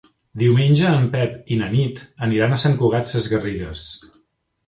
[0.43, 3.85] Diumenge en Pep i na Nit aniran a Sant Cugat Sesgarrigues.